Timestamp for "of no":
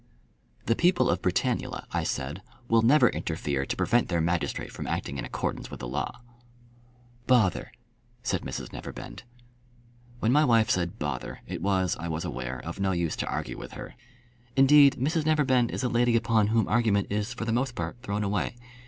12.65-12.93